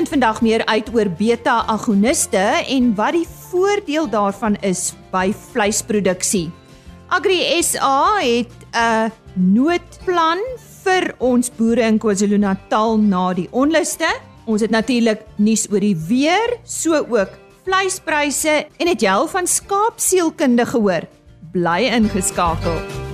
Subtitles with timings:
[0.00, 2.40] vind vandag meer uit oor beta-agoniste
[2.72, 6.46] en wat die voordeel daarvan is by vleisproduksie.
[7.12, 10.40] Agri SA het 'n noodplan
[10.84, 14.08] vir ons boere in KwaZulu-Natal na die onluste.
[14.46, 19.46] Ons het natuurlik nuus oor die weer, so ook vleispryse en het jy al van
[19.46, 21.04] skaapsielkunde gehoor?
[21.52, 23.09] Bly ingeskakel.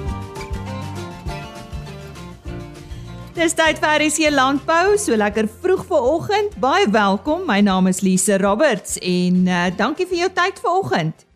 [3.36, 6.54] Dis tyd vir RC Landbou, so lekker vroeg vanoggend.
[6.56, 7.42] Baie welkom.
[7.44, 11.26] My naam is Lise Roberts en uh, dankie vir jou tyd vanoggend.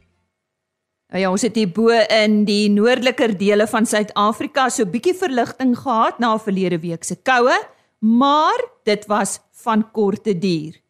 [1.13, 5.13] Nou ja, ons het hier bo in die noordeliker dele van Suid-Afrika so 'n bietjie
[5.13, 7.59] verligting gehad na verlede week se koue,
[8.01, 8.57] maar
[8.89, 10.81] dit was van korte duur.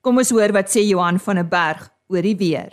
[0.00, 2.70] Kom ons hoor wat sê Johan van der Berg oor die weer.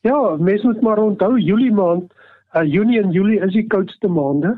[0.00, 2.12] Ja, mens moet maar onthou Julie maand,
[2.56, 4.56] uh, Junie en Julie is die koudste maande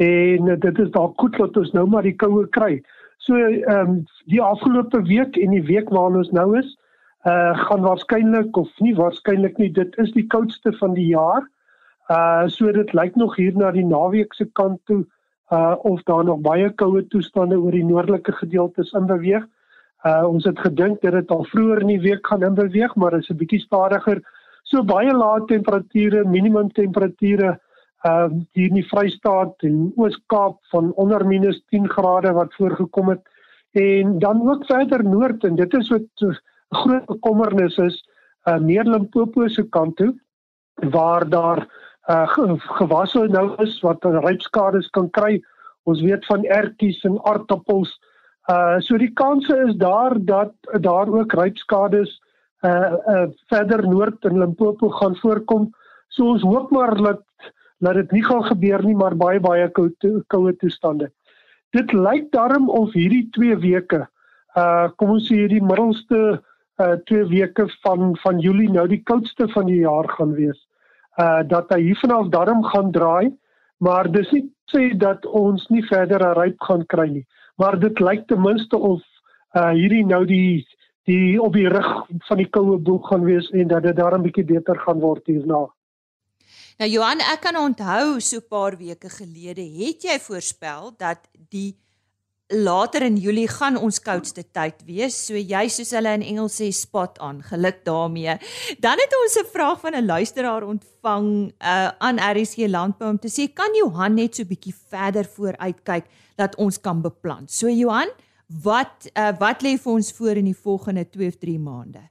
[0.00, 2.80] en uh, dit is dalk goed dat ons nou maar die koue kry.
[3.20, 3.96] So ehm um,
[4.32, 6.76] die afgelope week en die week waarin ons nou is,
[7.28, 11.44] uh gaan waarskynlik of nie waarskynlik nie, dit is die koudste van die jaar.
[12.08, 15.04] Uh so dit lyk nog hier na die naweek se kant toe
[15.52, 19.44] uh of daar nog baie koue toestande oor die noordelike gedeeltes in beweeg.
[20.04, 23.10] Uh ons het gedink dit het al vroeër in die week gaan in beweeg, maar
[23.10, 24.22] dit is 'n bietjie stadiger.
[24.64, 27.58] So baie lae temperature, minimum temperature
[28.00, 33.08] ehm uh, hier in die Vrystaat en Oos-Kaap van onder minus 10 grade wat voorgekom
[33.08, 33.20] het.
[33.72, 38.08] En dan ook verder noord en dit is wat 'n groot bekommernis is
[38.48, 40.14] uh, meer Limpopo se kant toe
[40.74, 41.66] waar daar
[42.08, 42.28] uh,
[42.78, 45.42] gewasse nou is wat rypskades kan kry.
[45.82, 47.98] Ons weet van ertjies en aardappels.
[48.50, 52.20] Uh so die kanse is daar dat daar ook rypskades
[52.62, 55.70] uh, uh verder noord in Limpopo gaan voorkom.
[56.08, 57.22] So ons hoop maar dat
[57.80, 61.10] dat dit nie gaan gebeur nie, maar baie baie koue koue toestande.
[61.76, 64.04] Dit lyk darm of hierdie 2 weke,
[64.58, 66.40] uh kom ons sê hierdie middelste
[66.82, 70.58] uh 2 weke van van Julie nou die koudste van die jaar gaan wees.
[71.16, 73.32] Uh dat hy hiervanaf darm gaan draai,
[73.78, 77.26] maar dis nie sê dat ons nie verder 'n ryp gaan kry nie.
[77.56, 79.02] Maar dit lyk ten minste of
[79.56, 80.66] uh hierdie nou die
[81.08, 84.44] die op die rug van die koue boek gaan wees en dat dit darm bietjie
[84.44, 85.66] beter gaan word hierna.
[86.80, 91.76] Nou Johan, ek kan onthou so 'n paar weke gelede het jy voorspel dat die
[92.48, 95.26] later in Julie gaan ons koudste tyd wees.
[95.26, 97.42] So jy soos hulle in Engels sê spot on.
[97.42, 98.38] Geluk daarmee.
[98.80, 103.28] Dan het ons 'n vraag van 'n luisteraar ontvang uh, aan RSG Landbou om te
[103.28, 106.04] sê kan Johan net so bietjie verder vooruit kyk
[106.36, 107.46] dat ons kan beplan.
[107.46, 108.08] So Johan,
[108.62, 112.08] wat uh, wat lê vir ons voor in die volgende 2 of 3 maande?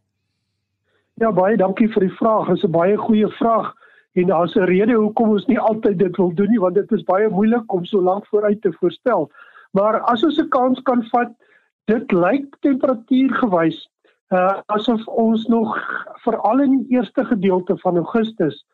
[1.15, 2.47] Ja, baie dankie vir die vraag.
[2.47, 3.78] Dit is 'n baie goeie vraag.
[4.13, 7.03] En daar's 'n rede hoekom ons nie altyd dit wil doen nie, want dit is
[7.03, 9.31] baie moeilik om so lank vooruit te voorstel.
[9.71, 11.31] Maar as ons 'n kans kan vat,
[11.85, 13.89] dit lyk temperatuurgewys
[14.29, 15.77] uh asof ons nog
[16.23, 18.65] veral in die eerste gedeelte van Augustus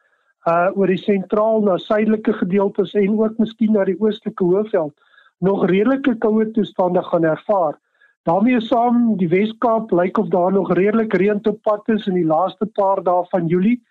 [0.51, 4.93] uh oor die sentraal na suidelike gedeeltes en ook miskien na die oostelike hoofveld
[5.39, 7.79] nog redelike koue toestande gaan ervaar.
[8.25, 12.25] daarmee saam die Wes-Kaap lyk of daar nog redelik reën te pad is in die
[12.25, 13.81] laaste paar dae van Julie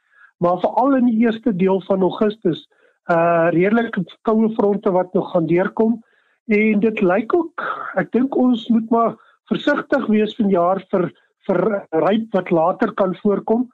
[0.45, 2.67] maar veral in die eerste deel van Augustus
[3.13, 3.97] uh redelik
[4.29, 5.99] koue fronte wat nog gaan deurkom
[6.57, 7.65] en dit lyk ook
[8.01, 9.15] ek dink ons moet maar
[9.53, 11.11] versigtig wees vanjaar vir
[11.49, 11.61] vir
[12.01, 13.67] ryp wat later kan voorkom.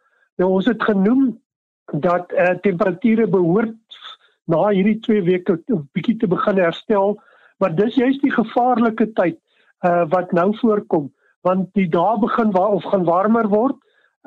[0.43, 1.29] Nou ons het genoem
[2.07, 4.01] dat uh temperature behoort
[4.51, 7.19] na hierdie 2 weke 'n bietjie te begin herstel,
[7.59, 9.39] maar dis juist die gevaarlike tyd
[9.87, 11.11] uh wat nou voorkom
[11.47, 13.79] want die dae begin waar of gaan warmer word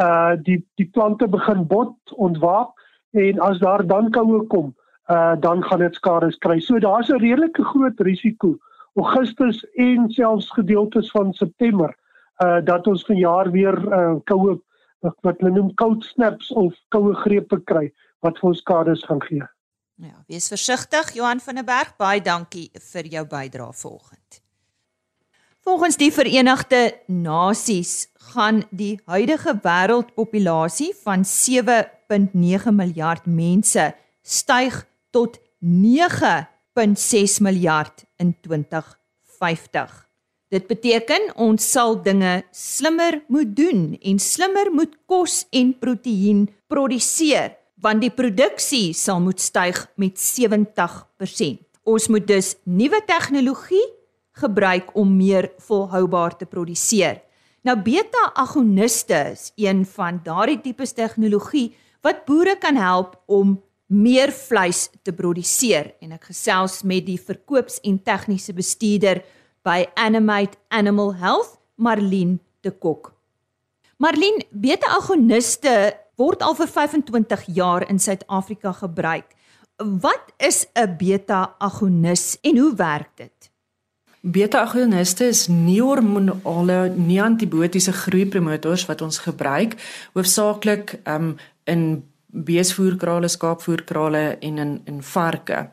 [0.02, 2.72] uh die die plante begin bot ontwaak
[3.12, 4.76] en as daar dan koue kom
[5.10, 6.60] uh dan gaan dit skade kry.
[6.60, 8.58] So daar's 'n redelike groot risiko
[8.96, 11.96] Augustus en selfs gedeeltes van September
[12.44, 14.62] uh dat ons vanjaar weer uh koue
[15.22, 19.44] wat hulle noem cold snaps of koue grepe kry wat vir ons skade gaan gee.
[19.96, 24.42] Ja, wees versigtig Johan van der Berg, baie dankie vir jou bydrae vanoggend.
[25.64, 33.90] Volgens die Verenigde Nasies gaan die huidige wêreldpopulasie van 7.9 miljard mense
[34.22, 34.80] styg
[35.12, 40.00] tot 9.6 miljard in 2050.
[40.54, 47.58] Dit beteken ons sal dinge slimmer moet doen en slimmer moet kos en proteïen produseer
[47.84, 51.60] want die produksie sal moet styg met 70%.
[51.84, 53.84] Ons moet dus nuwe tegnologie
[54.40, 57.20] gebruik om meer volhoubaar te produseer.
[57.64, 61.70] Nou beta-agoniste is een van daardie tipe tegnologie
[62.04, 63.56] wat boere kan help om
[63.88, 69.22] meer vleis te produseer en ek gesels met die verkoops- en tegniese bestuurder
[69.64, 73.14] by Animate Animal Health, Marlien de Kok.
[73.98, 79.32] Marlien, beta-agoniste word al vir 25 jaar in Suid-Afrika gebruik.
[79.78, 83.53] Wat is 'n beta-agonis en hoe werk dit?
[84.24, 89.76] Beta-agoniste is nie-hormonale nie-antibiotiese groeipromotors wat ons gebruik
[90.14, 91.34] hoofsaaklik um,
[91.68, 95.68] in beesvoerkrale, skaapvoerkrale en in in varke.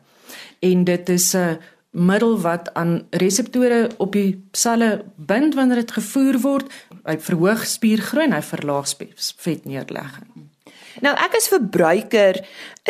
[0.59, 1.59] En dit is 'n
[1.91, 6.71] middel wat aan reseptore op die selle bind wanneer dit gevoer word.
[7.03, 8.87] Hy verhoog spiergroei en hy verlaag
[9.37, 10.40] vetneerlegging.
[11.01, 12.37] Nou ek as verbruiker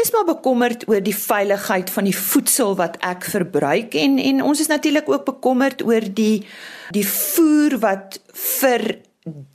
[0.02, 4.60] is maar bekommerd oor die veiligheid van die voedsel wat ek verbruik en en ons
[4.60, 6.44] is natuurlik ook bekommerd oor die
[6.92, 8.84] die voer wat vir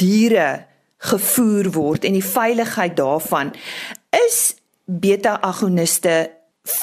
[0.00, 0.66] diere
[1.10, 3.52] gevoer word en die veiligheid daarvan.
[4.26, 4.56] Is
[4.86, 6.30] beta-agoniste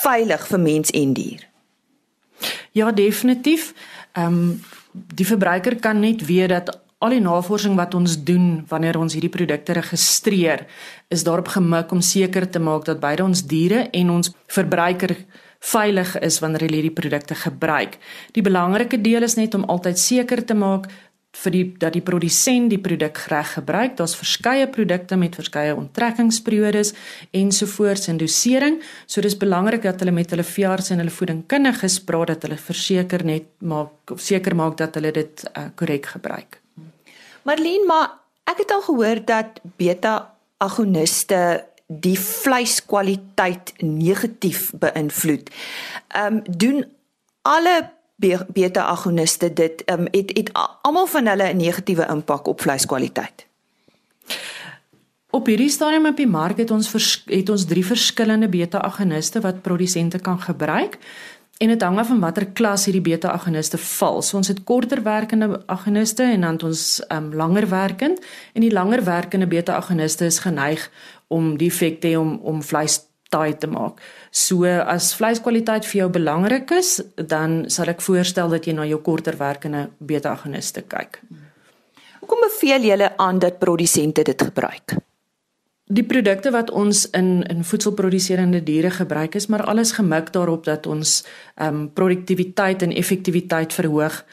[0.04, 1.42] veilig vir mens en dier?
[2.72, 3.74] Ja, definitief.
[4.14, 8.98] Ehm um, die verbruiker kan net weet dat al die navorsing wat ons doen wanneer
[9.00, 10.66] ons hierdie produkte registreer,
[11.12, 15.18] is daarop gemik om seker te maak dat beide ons diere en ons verbruiker
[15.64, 17.98] veilig is wanneer hulle hierdie produkte gebruik.
[18.36, 20.88] Die belangrike deel is net om altyd seker te maak
[21.34, 23.96] vir die dat die produsent die produk reg gebruik.
[23.98, 26.94] Daar's verskeie produkte met verskeie onttrekkingsperiodes
[27.34, 28.80] ensovoorts en dosering.
[29.08, 33.26] So dis belangrik dat hulle met hulle veearts en hulle voedingkundiges praat dat hulle verseker
[33.26, 36.63] net maak seker maak dat hulle dit uh, korrek uh, gebruik.
[37.44, 38.10] Marlene, maar
[38.44, 45.50] ek het al gehoor dat beta-agoniste die vleiskwaliteit negatief beïnvloed.
[46.08, 46.86] Ehm um, doen
[47.42, 47.92] alle
[48.48, 50.50] beta-agoniste dit um, het het
[50.82, 53.46] almal van hulle 'n negatiewe impak op vleiskwaliteit.
[55.30, 59.62] Op hierdie stadium op die mark het ons vers, het ons drie verskillende beta-agoniste wat
[59.62, 60.98] produsente kan gebruik
[61.58, 64.22] en dit hang af van watter klas hierdie beta-agoniste val.
[64.22, 66.84] So ons het korter werkende agoniste en dan ons
[67.14, 68.20] um, langer werkend
[68.54, 70.90] en die langer werkende beta-agoniste is geneig
[71.28, 73.00] om die effek te hê om om vleis
[73.34, 74.02] taai te maak.
[74.32, 79.02] So as vleiskwaliteit vir jou belangrik is, dan sal ek voorstel dat jy na jou
[79.02, 81.22] korter werkende beta-agoniste kyk.
[82.22, 84.96] Hoekom beveel julle aan dat produsente dit gebruik?
[85.94, 90.88] Die produkte wat ons in in voedselproduserende diere gebruik is maar alles gemik daarop dat
[90.88, 91.24] ons
[91.56, 94.24] ehm um, produktiwiteit en effektiwiteit verhoog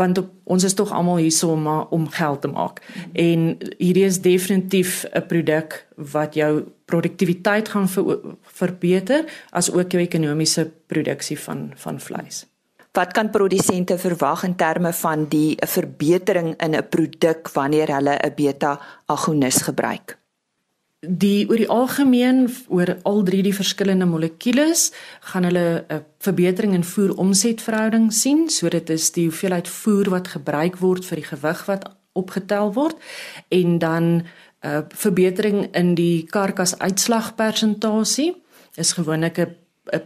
[0.00, 2.80] want op, ons is tog almal hier om om geld te maak.
[3.12, 10.02] En hierdie is definitief 'n produk wat jou produktiwiteit gaan ver, verbeter as ook jou
[10.02, 12.46] ekonomiese produksie van van vleis.
[12.92, 18.34] Wat kan produsente verwag in terme van die verbetering in 'n produk wanneer hulle 'n
[18.34, 20.21] beta-agonis gebruik?
[21.02, 24.92] Die oor die algemeen oor al drie die verskillende molekules
[25.32, 28.50] gaan hulle 'n verbetering in voer omsetverhouding sien.
[28.50, 32.96] So dit is die hoeveelheid voer wat gebruik word vir die gewig wat opgetel word
[33.48, 34.26] en dan 'n
[34.64, 38.36] uh, verbetering in die karkas uitslagpersentasie
[38.76, 39.56] is gewoonlik 'n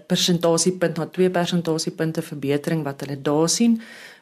[0.06, 3.81] persentasiepunt na 2 persentasiepunte verbetering wat hulle daar sien.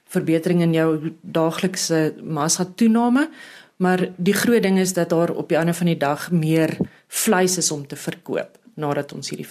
[0.09, 3.31] Verbetering in jou daaglikse massa toename
[3.76, 6.76] Maar die groot ding is dat daar op die einde van die dag meer
[7.09, 9.49] vleis is om te verkoop nadat ons hierdie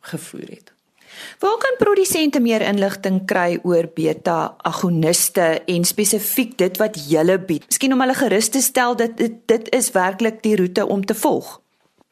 [0.00, 0.72] gevoer het.
[1.40, 7.64] Waar kan produsente meer inligting kry oor beta-agoniste en spesifiek dit wat julle bied?
[7.70, 11.14] Miskien om hulle gerus te stel dat dit, dit is werklik die roete om te
[11.14, 11.60] volg.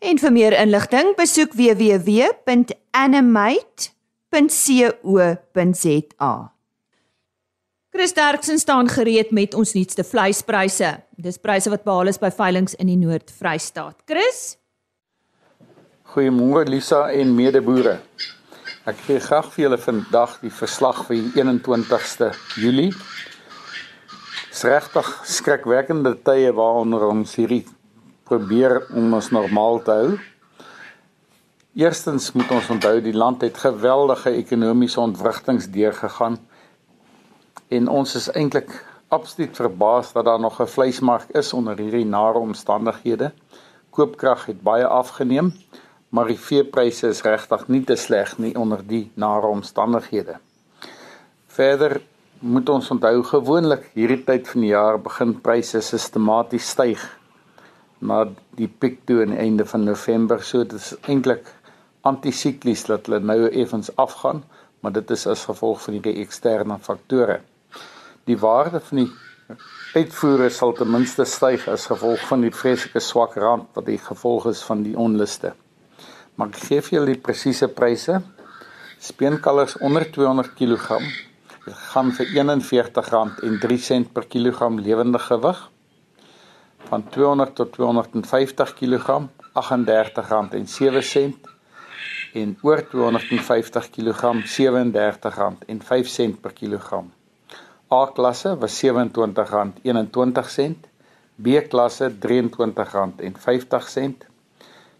[0.00, 3.93] En vir meer inligting, besoek www.animate
[4.34, 6.32] www.co.za.
[7.94, 10.88] Chris Derksen staan gereed met ons nuutste vleispryse.
[11.14, 14.02] Dis pryse wat behaal is by veilinge in die Noord-Vrystaat.
[14.10, 14.56] Chris?
[16.10, 18.00] Goeiemôre Lisa en medeboere.
[18.90, 22.90] Ek gee graag vir julle vandag die verslag vir die 21ste Julie.
[24.50, 27.62] Dis regtig skrikwekkende tye waaronder ons hierdie
[28.26, 30.10] probeer om ons normaal te hou.
[31.74, 36.36] Eerstens moet ons onthou die land het geweldige ekonomiese ontwrigtings deurgegaan
[37.74, 38.70] en ons is eintlik
[39.10, 43.32] absoluut verbaas dat daar nog 'n vleismark is onder hierdie nare omstandighede.
[43.90, 45.52] Koopkrag het baie afgeneem,
[46.08, 50.38] maar die veepryse is regtig nie te sleg nie onder die nare omstandighede.
[51.46, 52.00] Verder
[52.38, 57.18] moet ons onthou gewoonlik hierdie tyd van die jaar begin pryse sistematies styg
[57.98, 60.42] na die piek toe aan die einde van November.
[60.42, 61.53] So dit is eintlik
[62.08, 64.42] antisiklies dat hulle nou effens afgaan,
[64.80, 67.40] maar dit is as gevolg van hierdie eksterne faktore.
[68.28, 69.10] Die waarde van die
[69.94, 74.48] uitvoere sal ten minste styg as gevolg van die vreeslike swak rand wat die gevolg
[74.52, 75.54] is van die onluste.
[76.34, 78.18] Maar ek gee vir julle die presiese pryse.
[79.04, 80.98] Speenkalvers onder 200 kg
[81.92, 85.70] gaan vir R41.03 per kilogram lewende gewig
[86.90, 89.06] van 200 tot 250 kg
[89.54, 91.53] R38.07
[92.34, 97.12] en oor 250 kg R37.05 per kilogram.
[97.90, 100.74] A klasse was R27.21,
[101.36, 104.14] B klasse R23.50,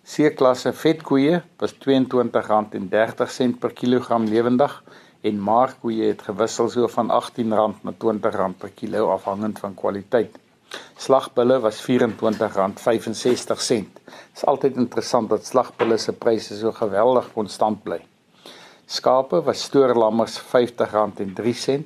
[0.04, 4.84] C klasse vetkoeie was R22.30 per kilogram lewendig
[5.24, 10.43] en markkoeie het gewissel so van R18 na R20 per kilo afhangend van kwaliteit.
[10.97, 11.88] Slagbulle was R24.65.
[13.76, 18.00] Dit is altyd interessant dat slagbulle se pryse so geweldig konstant bly.
[18.87, 21.83] Skape was stoorlammers R50.03,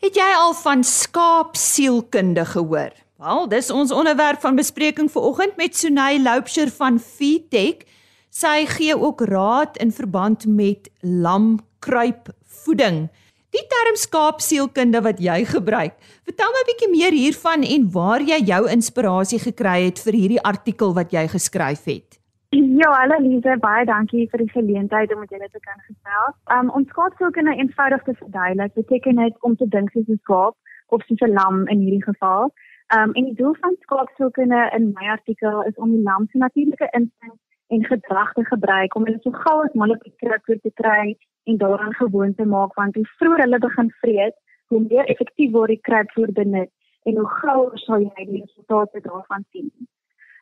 [0.01, 2.95] Het jy al van skaapsielkunde gehoor?
[3.21, 7.85] Wel, dis ons onderwerp van bespreking vanoggend met Sunay Loupsher van Feedtech.
[8.33, 13.11] Sy gee ook raad in verband met lamkruipvoeding.
[13.53, 15.93] Die term skaapsielkunde wat jy gebruik.
[16.25, 20.43] Vertel my 'n bietjie meer hiervan en waar jy jou inspirasie gekry het vir hierdie
[20.43, 22.20] artikel wat jy geskryf het.
[22.53, 26.37] Ja, hallo Lize, baie dankie vir die geleentheid om met julle te kan gesels.
[26.55, 30.57] Um ons skaapsielkunde eenvoudig te verduidelik, beteken dit om te dink soos 'n skaap
[30.97, 32.51] of soos 'n lam in hierdie geval.
[32.97, 36.89] Um en die doel van skaapsielkunde in my artikel is om die lam se natuurlike
[36.99, 37.39] instinkt
[37.69, 41.57] en gedrag te gebruik om hulle so gou as moontlik te kry te kry en
[41.63, 45.85] daaraan gewoon te maak want hoe vroeër hulle begin vreet, hoe meer effektief word die
[45.89, 46.71] kruipvoer benut
[47.03, 49.71] en hoe gouer sal jy die resultate daarvan sien.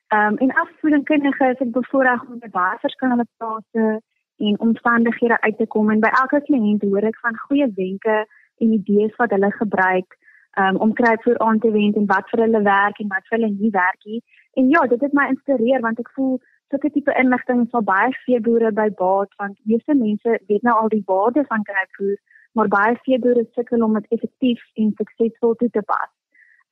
[0.08, 4.00] Ehm um, en afvoedingskundige is dit bevoorreg om by baie verskillende plase
[4.36, 8.16] en omstandighede uit te kom en by elke kliënt hoor ek van goeie wenke
[8.62, 10.16] en idees wat hulle gebruik
[10.60, 13.50] um, om kruipvoer aan te wend en wat vir hulle werk en wat vir hulle
[13.54, 14.22] nie werk nie.
[14.60, 16.38] En ja, dit het my inspireer want ek voel
[16.72, 21.04] sulke tipe inligting sal baie veeboere by baat want meeste mense weet nou al die
[21.12, 22.16] waarde van kruipvoer,
[22.52, 26.12] maar baie veeboere sukkel om dit effektief en suksesvol toe te pas.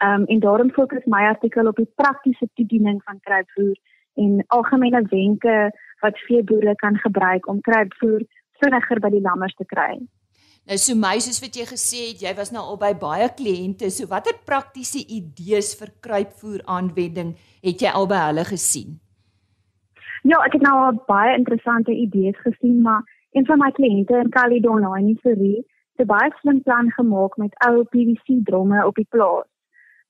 [0.05, 3.77] Um en daarom fokus my artikel op die praktiese toediening van kruipvoer
[4.15, 8.27] en algemene wenke wat veeboere kan gebruik om kruipvoer
[8.61, 9.97] vinniger by die lammers te kry.
[10.67, 13.89] Nou so my soos wat jy gesê het, jy was nou al by baie kliënte,
[13.95, 17.33] so watter praktiese idees vir kruipvoer aanwending
[17.65, 18.99] het jy al by hulle gesien?
[20.27, 24.33] Ja, ek het nou al baie interessante idees gesien, maar een van my kliënte in
[24.35, 25.63] Caledon, in Surrey,
[25.97, 29.47] het 'n baie slim plan gemaak met ou PVC dromme op die plaas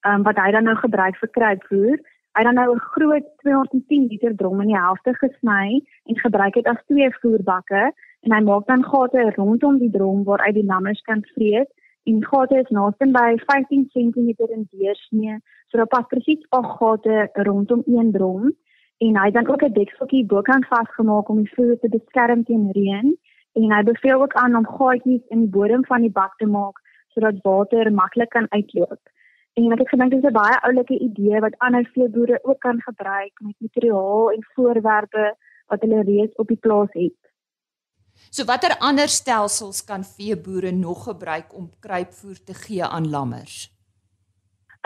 [0.09, 1.99] um, wat hy dan nou gebruik vir kruipvoer.
[2.37, 6.67] Hy dan nou 'n groot 210 liter drom in die helfte gesny en gebruik dit
[6.67, 11.23] as twee voerbakke en hy maak dan gate rondom die drom waaruit die lammers kan
[11.35, 11.71] vreet
[12.05, 15.39] en gate is naaste by 15 cm in deursnee.
[15.69, 18.53] So daar pas presies 8 gate rondom een drom
[18.99, 23.17] en hy dan ook 'n dekseltjie bokant vasgemaak om die voer te beskerm teen reën
[23.53, 26.77] en hy beveel ook aan om gaatjies in die bodem van die bak te maak
[27.15, 29.01] sodat water maklik kan uitloop.
[29.57, 32.81] En ek het gedink dit is 'n baie oulike idee wat ander veeboere ook kan
[32.81, 35.37] gebruik met materiaal en voorwerpe
[35.67, 37.21] wat hulle reeds op die plaas het.
[38.31, 43.73] So watter ander stelsels kan veeboere nog gebruik om kruipvoer te gee aan lammers?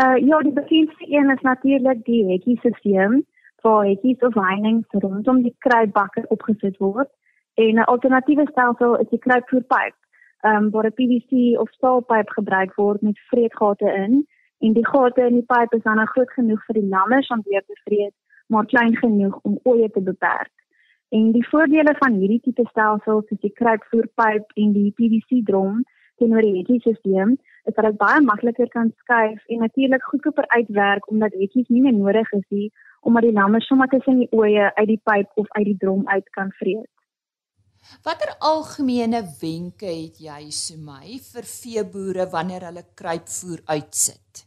[0.03, 3.27] Uh ja, die bekendste een is natuurlik die hekkiesisteem
[3.63, 7.11] waar hekkies of heininge rondom die kruipbakke opgesit word.
[7.55, 9.95] En 'n alternatiewe stelsel is die kruipvoerpyp,
[10.41, 14.27] ehm um, waar 'n PVC of staalpyp gebruik word met vreetgate in
[14.61, 17.45] en die gate in die pyp is dan nou groot genoeg vir die lammers om
[17.47, 18.15] weer te vreet,
[18.47, 20.53] maar klein genoeg om ooe te beperk.
[21.11, 25.81] En die voordele van hierdie tipe stelsels is die kruipvoerpyp en die PVC drom,
[26.21, 27.37] teenoor die hetjie-stelsel
[27.69, 31.97] is dat dit baie makliker kan skuif en natuurlik goedkoper uitwerk omdat hetjies nie meer
[31.97, 32.69] nodig is nie
[33.01, 36.27] omdat die lammers sommer tussen die oeye uit die pyp of uit die drom uit
[36.37, 36.91] kan vreet.
[38.05, 44.45] Watter algemene wenke het jy Sumay vir veeboere wanneer hulle kruipvoer uitsit?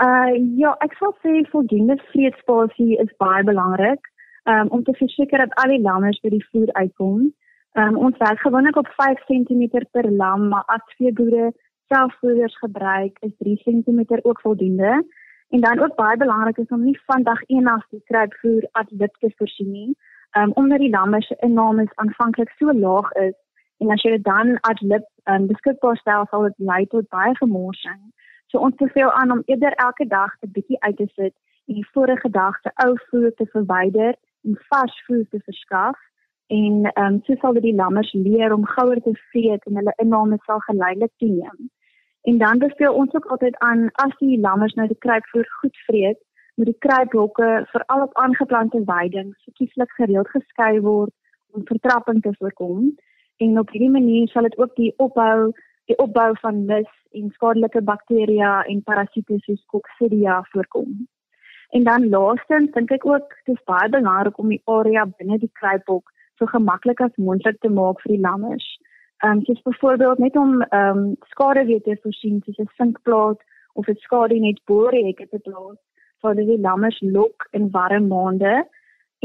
[0.00, 4.10] Uh ja, ek sal sê voldoende vreetspasie is baie belangrik
[4.44, 7.26] um, om te verseker dat al die lammers by die voer uitkom.
[7.78, 11.52] Um, ons werk gewoonlik op 5 cm per lam, maar as veeboere
[11.92, 15.02] selfvoeders gebruik, is 3 cm ook voldoende.
[15.50, 18.90] En dan ook baie belangrik is om nie van dag 1 af die kruipvoer ad
[18.90, 19.92] lib te voorsien nie
[20.38, 23.34] um, omdat die lamme se inname aanvanklik so laag is
[23.78, 27.32] en as jy dit dan ad lib um, beskikbaar stel sal dit lei tot baie
[27.38, 28.00] vermorsing.
[28.50, 31.34] So ons beveel aan om eerder elke dag 'n bietjie uit te sit
[31.66, 34.14] en die vorige dag se ou voer te verwyder
[34.44, 35.98] en vars voer te verskaf
[36.46, 39.92] en ehm um, so sal dit die lammers leer om gouer te vreet en hulle
[39.96, 41.70] inname sal geleidelik toeneem.
[42.22, 46.18] En dan beveel ons ook altyd aan as die lammers nou die kruipvoer goed vreet,
[46.54, 51.14] moet die kruiphokke veral op aangeplante weidings verkieslik gereeld geskei word
[51.50, 52.90] om vertrapping te voorkom.
[53.36, 55.52] En op hierdie manier sal dit ook die opbou
[55.90, 60.92] die opbou van mis en skadelike bakterieë en parasiete soos Coccidia voorkom.
[61.74, 65.50] En dan laastens dink ek ook dit is baie belangrik om die area binne die
[65.58, 68.66] kruiphok so gemaklik as moontlik te maak vir die lammers.
[69.24, 73.40] Ehm um, soos byvoorbeeld net om ehm um, skade weer te voorsien soos 'n sinkplaat
[73.74, 75.78] of 'n skade net bo die hekke te plaas
[76.22, 78.54] vir die lammers lok in warm maande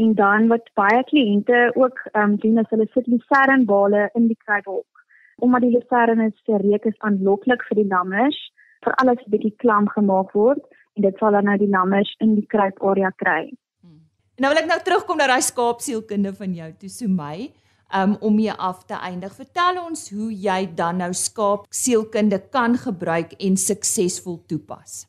[0.02, 4.42] en dan wat baie kliënte ook ehm um, doen is hulle sit lucernbale in die
[4.44, 4.95] kruiphok
[5.42, 8.38] omdat die lucern is se reuk is aanloklik vir die lammers
[8.84, 10.62] vir alles 'n bietjie klam gemaak word
[10.96, 13.52] en dit sal dan nou die lammers in die kruiparea kry.
[13.82, 14.00] Hmm.
[14.38, 16.72] Nou wil ek nou terugkom na daai skaapsielkunde van jou
[17.08, 17.50] my
[17.94, 19.34] um, om mee af te eindig.
[19.34, 25.06] Vertel ons hoe jy dan nou skaapsielkunde kan gebruik en suksesvol toepas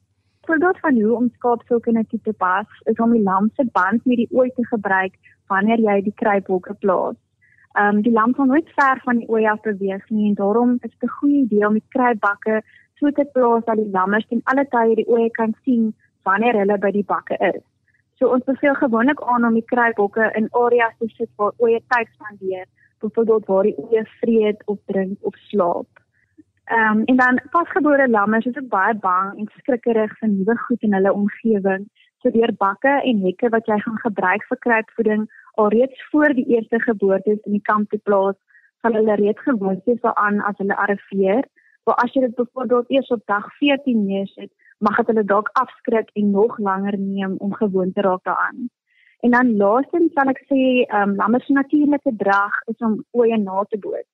[0.48, 4.30] voorbeeld van hoe om skaapsilke te pas is om die lam se band met die
[4.32, 5.14] ooi te gebruik
[5.52, 7.16] wanneer jy die kruiphokke plaas.
[7.78, 10.78] Ehm um, die lam kan nooit ver van die ooi af beweeg nie en daarom
[10.82, 12.62] is dit 'n goeie idee om die kruipbakke
[13.00, 16.78] so te plaas dat die lammers ten alle tye die ooi kan sien wanneer hulle
[16.78, 17.62] by die bakke is.
[18.18, 22.08] So ons beveel gewoonlik aan om die kruiphokke in areas te sit waar ooi tyd
[22.14, 22.66] spandeer,
[23.00, 25.92] byvoorbeeld waar die ooi vreet of drink of slaap.
[26.66, 30.82] Ehm um, en dan pasgebore lammers is ook baie bang en skrikkerig vir nuwe goed
[30.82, 31.86] in hulle omgewing.
[32.22, 36.80] So deur bakke en hekke wat jy gaan gebruik vir kruipvoeding alreeds voor die eerste
[36.82, 38.38] geboorte in die kamp te plaas,
[38.82, 41.44] sal hulle reeds gewoond wees daaraan as hulle arriveer.
[41.86, 46.10] Maar as jy dit byvoorbeeld eers op dag 14 neersit, mag dit hulle dalk afskrik
[46.20, 48.68] en nog langer neem om gewoond te raak daaraan.
[49.26, 53.64] En dan laastens sal ek sê, ehm um, lammers natuurlike drag is om oeye na
[53.70, 54.10] te boots.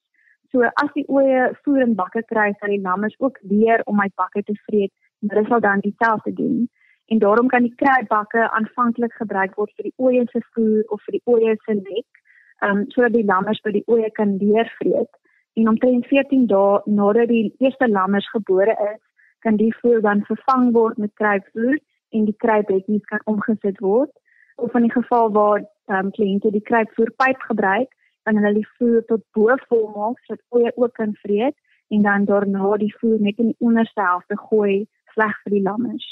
[0.51, 4.15] So as die oeye voer in bakke kry, sal die lammers ook leer om uit
[4.15, 6.69] bakke te vreet en hulle sal dan dieselfde doen.
[7.11, 11.17] En daarom kan die kruibakke aanvanklik gebruik word vir die oeye se voer of vir
[11.17, 12.21] die oeye se nek,
[12.67, 15.11] um sodat die lammers by die oeye kan leer vreet.
[15.59, 19.01] En omtrent 14 dae nadat die eerste lammers gebore is,
[19.43, 21.77] kan die voer dan vervang word met kruipvoer
[22.15, 24.11] en die kruipbekkies kan omgesit word.
[24.55, 27.91] Of in die geval waar um, kliënte die kruipvoerpyp gebruik,
[28.23, 31.57] dan hulle die voer tot bo vol maak sodat oeye ook kan vreet
[31.93, 36.05] en dan daarna die voer net in die onderste helfte gooi sleg vir die lammers.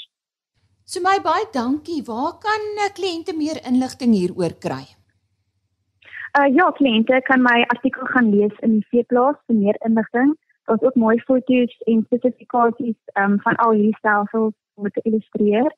[0.84, 2.02] So my baie dankie.
[2.06, 2.62] Waar kan
[2.96, 4.82] kliënte meer inligting hieroor kry?
[6.38, 10.32] Uh ja, kliënte kan my artikel gaan lees in die veeplaas vir meer inligting.
[10.66, 15.70] Daar's ook mooi foto's en spesifikasies um, van al hierdie stelsels om te illustreer.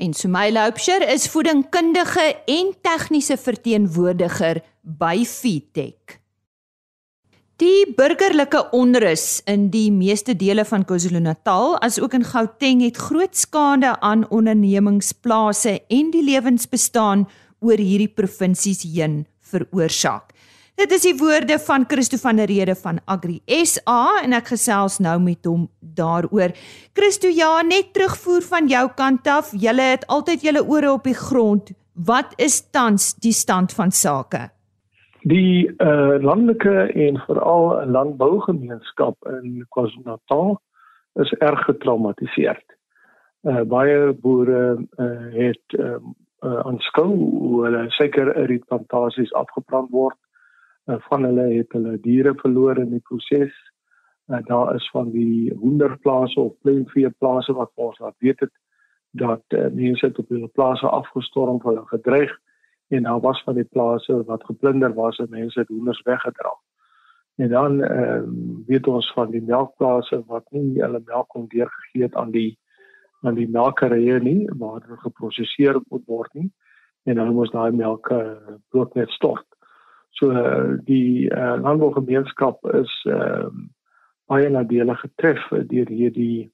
[0.00, 6.16] En Sumay Loupsher is voedingkundige en tegniese verteenwoordiger by Feedtech.
[7.60, 13.92] Die burgerlike onrus in die meeste dele van KwaZulu-Natal, asook in Gauteng, het groot skade
[14.00, 17.26] aan ondernemingsplase en die lewensbestaan
[17.60, 20.32] oor hierdie provinsies heen veroorsaak.
[20.80, 24.94] Dit is die woorde van Christo van der Rede van Agri SA en ek gesels
[25.04, 25.66] nou met hom
[25.98, 26.54] daaroor.
[26.96, 29.50] Christo, ja, net terugvoer van jou kant af.
[29.52, 31.68] Julle het altyd julle ore op die grond.
[31.92, 34.46] Wat is tans die stand van sake?
[35.28, 40.56] Die uh, landelike en veral landbougemeenskap in KwaZulu-Natal
[41.20, 42.56] is erg getraumatiseer.
[43.44, 50.26] Uh, baie boere uh, het um, uh, aanskou hoe hulle seker rietplantasies afgebrand word uh,
[50.98, 53.54] van hulle het hulle diere verloor in die proses.
[54.30, 58.52] Uh, daar is van die hoenderplase of pluimveeplase wat ons laat weet het
[59.10, 62.32] dat uh, mense het op hulle plase afgestorm vir hulle gedreig
[62.94, 66.52] en daar was van die plase wat geplunder was en mense het hoenders weggedra.
[67.36, 68.22] En dan uh,
[68.66, 72.58] weet ons van die melkplase wat nie hulle melk kon deurgegee het aan die
[73.20, 76.50] aan die melkerye nie waar dit geproseseer moet word nie
[77.04, 79.49] en dan moes daai melk uh, bloot net stort.
[80.18, 80.32] So
[80.84, 83.68] die uh, landbougemeenskap is ehm uh,
[84.30, 86.50] baie nadelig getref deur hierdie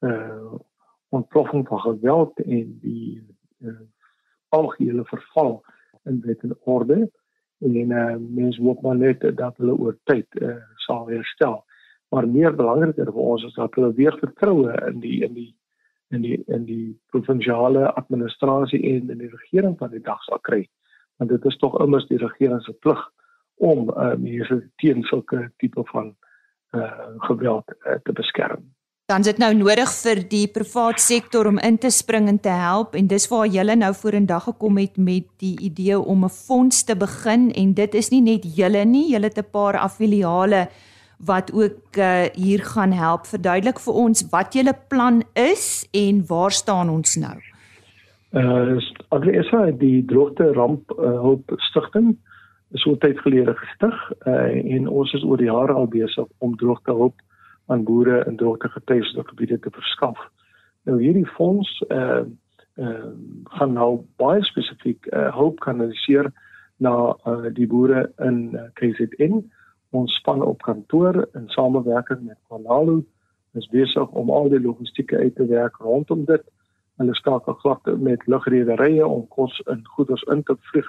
[0.00, 0.56] uh
[1.08, 3.20] ontploffing van geweld en die
[3.64, 3.72] uh,
[4.48, 5.64] algehele verval
[6.04, 7.10] in wet en orde
[7.58, 11.62] en uh, mense hoop maar net dat hulle oor tyd uh, sal herstel.
[12.08, 15.50] Maar meer belangriker vir ons is dat hulle weer vertroue in die in die
[16.08, 20.62] in die in die provinsiale administrasie en in die regering van die dag sal kry
[21.18, 23.00] want dit is tog immers die regering se plig
[23.58, 26.12] om uh, mense teen sulke tipe van
[26.74, 26.90] uh,
[27.26, 28.62] geweld uh, te beskerm.
[29.08, 32.52] Dan is dit nou nodig vir die privaat sektor om in te spring en te
[32.52, 36.84] help en dis waar julle nou vorendag gekom het met die idee om 'n fonds
[36.84, 40.68] te begin en dit is nie net julle nie, julle het 'n paar affiliale
[41.18, 43.26] wat ook uh, hier gaan help.
[43.26, 47.38] Verduidelik vir ons wat julle plan is en waar staan ons nou?
[48.32, 48.76] Uh
[49.08, 52.18] Agresa die droogte ramp uh, hulp stigting
[52.76, 53.94] is so tyd gelede gestig
[54.26, 57.16] uh, en ons is oor die jare al besig om droogte hulp
[57.72, 60.20] aan boere in droogte getuieerde gebiede te verskaf.
[60.84, 62.24] Nou hierdie fonds uh
[62.76, 63.08] uh
[63.56, 66.28] gaan nou baie spesifiek uh, hulp kanaliseer
[66.76, 66.92] na
[67.24, 69.40] uh, die boere in uh, KZN.
[69.96, 73.00] Ons span op kantoor in samewerking met Kwalalu
[73.56, 76.44] is besig om al die logistieke uit te werk rondom dit
[76.98, 80.88] hulle skakel glad met lugrederye om kos en goederes in te vlieg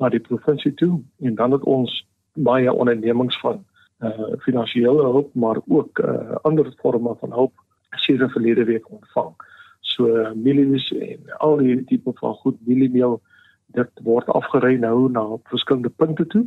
[0.00, 1.98] na die provinsie toe en dan het ons
[2.34, 3.64] baie ondernemings van
[4.02, 7.52] uh finansiële hulp maar ook uh ander forme van hulp
[8.00, 9.34] sien verlede week ontvang.
[9.80, 13.20] So mielies en al die tipe van goed mieliemeel
[13.76, 16.46] dit word afgery nou na verskillende punte toe.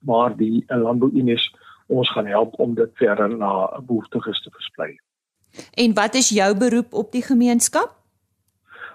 [0.00, 1.54] Maar die uh, landbouunies
[1.86, 4.94] ons gaan help om dit verder na behoeftiges te versprei.
[5.74, 7.94] En wat is jou beroep op die gemeenskap?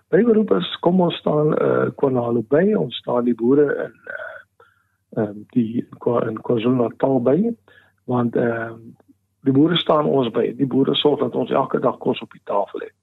[0.10, 3.93] My beroep is kom ons staan eh uh, Kwanalo by, ons staan die boere in
[4.06, 5.86] eh uh, ehm die
[6.28, 7.56] in KwaZulu-Natal by
[8.06, 8.74] want ehm uh,
[9.48, 10.50] die boere staan ons by.
[10.58, 12.95] Die boere sorg dat ons elke dag kos op die tafel het.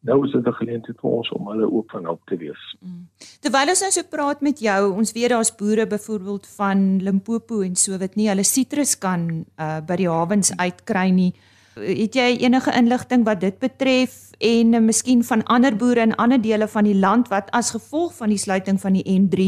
[0.00, 2.76] Nou is dit 'n geleentheid vir ons om hulle ook van hulp te wees.
[2.80, 3.08] Mm.
[3.40, 7.76] Terwyl ons nou so praat met jou, ons weet daar's boere byvoorbeeld van Limpopo en
[7.76, 11.34] so wat nie hulle sitrus kan uh, by die hawens uitkry nie.
[11.78, 16.40] Het jy enige inligting wat dit betref en uh, miskien van ander boere in ander
[16.42, 19.46] dele van die land wat as gevolg van die sluiting van die N3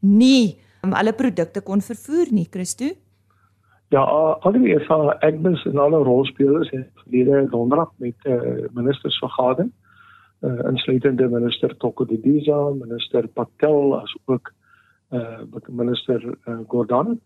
[0.00, 2.90] nie um, alle produkte kon vervoer nie, Christo?
[3.92, 9.68] Ja, al die EFA Agnes en alle rolspelers het verlede donderdag met uh, ministers vergader,
[10.40, 14.52] uh, insluitende minister Toko Didiza, minister Patel as ook
[15.12, 17.20] uh, minister uh, Gordon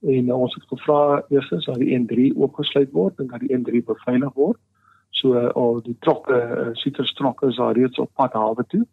[0.00, 3.84] en uh, ons het gevra eerstens dat die N3 oopgesluit word en dat die N3
[3.84, 4.60] beveilig word.
[5.10, 8.86] So uh, al die trokke, uh, sitterstrokke is al reeds op pad hawe toe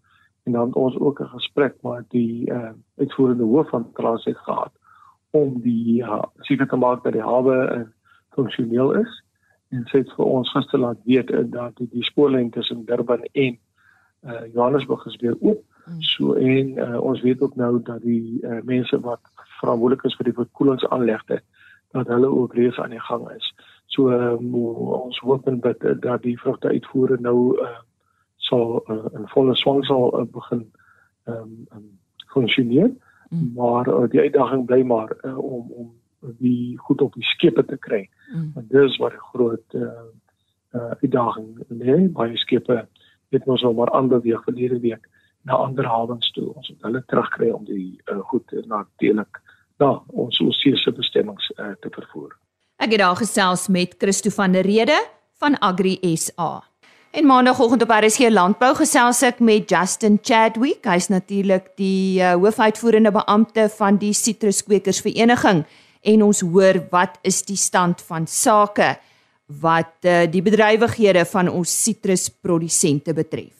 [0.47, 4.71] en dan ons ook 'n gesprek met die uh, uitvoerende hoof van Transit gehad
[5.31, 7.85] om die uh, seker te maak dat die hawe uh,
[8.29, 9.23] funksioneel is
[9.69, 13.57] en sê vir ons gister laat weet uh, dat die, die spoorlyn tussen Durban en
[14.27, 15.63] uh, Johannesburg is weer oop.
[15.85, 16.01] Hmm.
[16.01, 19.19] So en uh, ons weet ook nou dat die uh, mense wat
[19.59, 21.41] verantwoordelik is vir die verkoelingsaanlegte
[21.95, 23.53] dat hulle ook reeds aan die gang is.
[23.85, 27.77] So um, ons hoop en bid dat die vrugte uitvoere nou uh,
[28.35, 30.67] sal uh, in volle swang sal uh, begin
[31.27, 31.87] ehm um, um,
[32.27, 32.91] funksioneer.
[33.29, 33.51] Mm.
[33.55, 35.95] Maar uh, die uitdaging bly maar uh, om om
[36.37, 38.09] die goed op die skepe te kry.
[38.33, 38.51] Mm.
[38.53, 39.89] Want dis wat 'n groot uh,
[40.71, 42.11] uh, uitdaging lê.
[42.11, 42.87] Baie skepe
[43.35, 45.07] het ons al maar ander week verlede week
[45.47, 46.49] na ander hawens toe.
[46.53, 49.41] Ons moet hulle terugkry om die uh, goed natuurlik
[49.79, 52.33] na ons oseese bestemmings uh, te vervoer.
[52.77, 54.97] Ek het daar gesels met Christo van der Rede
[55.39, 56.63] van Agri SA.
[57.11, 60.85] En maandagooggend op RSG Landbou gesels ek met Justin Chadwick.
[60.85, 65.63] Hy's natuurlik die uh, hoofuitvoerende beampte van die Sitruskweekers Vereniging
[66.01, 68.95] en ons hoor wat is die stand van sake
[69.47, 73.57] wat uh, die bedrywighede van ons sitrusprodusente betref.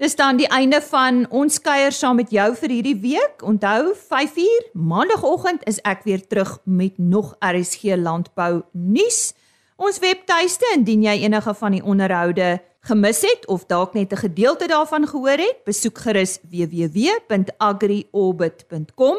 [0.00, 3.42] Dis dan die einde van ons kuier saam met jou vir hierdie week.
[3.44, 9.36] Onthou 5uur maandagooggend is ek weer terug met nog RSG landbou nuus.
[9.76, 14.66] Ons webtuiste indien jy enige van die onderhoude gemis het of dalk net 'n gedeelte
[14.66, 19.16] daarvan gehoor het, besoek gerus www.agriorbit.com